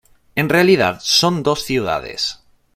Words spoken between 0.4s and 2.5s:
realidad, son dos ciudades.